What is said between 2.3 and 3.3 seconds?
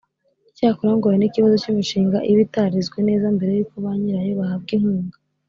iba itarizwe neza